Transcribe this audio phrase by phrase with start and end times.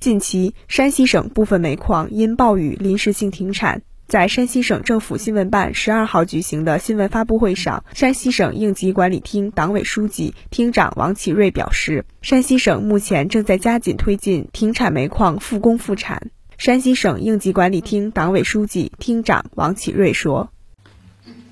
[0.00, 3.82] 近期，山西省部分煤矿因暴雨临时性停产。
[4.06, 16.30] 在山西省政府新闻办十二号举行的新闻发布会上，山西省应急管理厅党委书记、厅长王启瑞表示，山西省目前正在加紧推进停产煤矿复工复产。
[16.56, 20.48] 山西省应急管理厅党委书记、厅长王启瑞说：“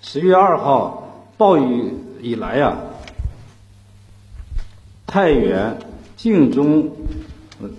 [0.00, 2.78] 十月二号暴雨以来呀，
[5.06, 5.76] 太原、
[6.16, 6.90] 晋中。”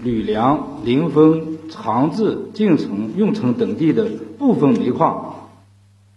[0.04, 5.50] 吕梁、临汾、长治、晋城、运城等地的部分煤矿，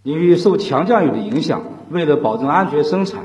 [0.03, 3.23] 由于受强降雨的影响，为了保证安全生产，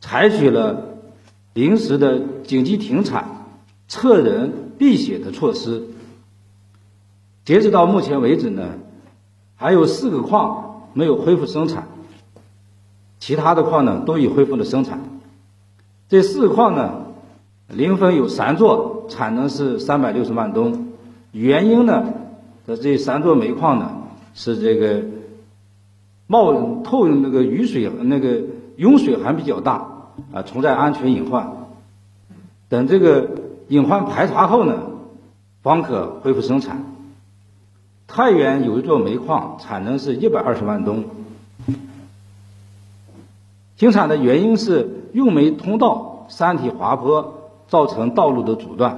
[0.00, 0.96] 采取了
[1.52, 3.46] 临时的紧急停产、
[3.86, 5.82] 撤人避险的措施。
[7.44, 8.74] 截止到目前为止呢，
[9.56, 11.88] 还有四个矿没有恢复生产，
[13.18, 15.00] 其他的矿呢都已恢复了生产。
[16.08, 17.04] 这四个矿呢？
[17.68, 20.88] 临汾有三座，产能是三百六十万吨。
[21.32, 22.14] 原因呢，
[22.66, 23.90] 的这三座煤矿呢
[24.34, 25.02] 是这个
[26.26, 28.40] 冒透那个雨水那个
[28.76, 29.86] 涌水还比较大
[30.32, 31.52] 啊，存在安全隐患。
[32.70, 33.30] 等这个
[33.68, 34.90] 隐患排查后呢，
[35.62, 36.84] 方可恢复生产。
[38.06, 41.04] 太原有一座煤矿，产能是一百二十万吨。
[43.76, 47.34] 停产的原因是运煤通道山体滑坡。
[47.68, 48.96] 造成道路的阻断，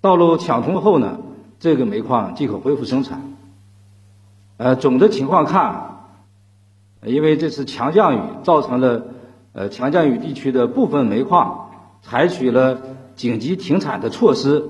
[0.00, 1.18] 道路抢通后呢，
[1.58, 3.22] 这个煤矿即可恢复生产。
[4.56, 6.08] 呃，总的情况看，
[7.04, 9.06] 因为这次强降雨造成了
[9.52, 11.70] 呃强降雨地区的部分煤矿
[12.02, 12.80] 采取了
[13.14, 14.68] 紧急停产的措施，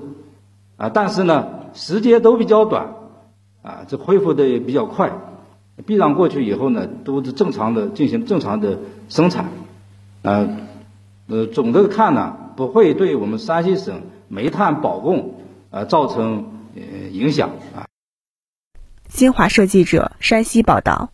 [0.77, 2.93] 啊，但是呢时间都比较短，
[3.61, 5.11] 啊，这恢复的也比较快，
[5.85, 9.45] 避让过去以后呢，都是正常的进行正常的生产，
[10.23, 10.47] 啊，
[11.31, 12.37] 呃，总的看呢。
[12.53, 15.35] 不会对我们山西省煤炭保供
[15.71, 17.87] 呃造成呃影响啊。
[19.09, 21.09] 新华社记者山西报道。